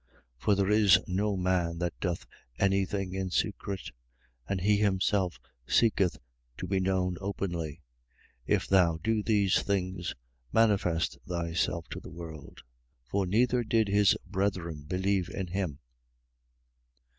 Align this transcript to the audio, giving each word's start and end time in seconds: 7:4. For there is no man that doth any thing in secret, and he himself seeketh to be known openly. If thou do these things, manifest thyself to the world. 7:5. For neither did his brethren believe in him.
7:4. 0.01 0.07
For 0.39 0.55
there 0.55 0.71
is 0.71 0.97
no 1.05 1.37
man 1.37 1.77
that 1.77 1.93
doth 1.99 2.25
any 2.57 2.85
thing 2.87 3.13
in 3.13 3.29
secret, 3.29 3.91
and 4.49 4.59
he 4.59 4.77
himself 4.77 5.39
seeketh 5.67 6.17
to 6.57 6.65
be 6.65 6.79
known 6.79 7.17
openly. 7.21 7.83
If 8.47 8.65
thou 8.65 8.97
do 9.03 9.21
these 9.21 9.61
things, 9.61 10.15
manifest 10.51 11.19
thyself 11.27 11.87
to 11.89 11.99
the 11.99 12.09
world. 12.09 12.63
7:5. 13.05 13.11
For 13.11 13.27
neither 13.27 13.63
did 13.63 13.89
his 13.89 14.17
brethren 14.25 14.85
believe 14.87 15.29
in 15.29 15.45
him. 15.45 15.77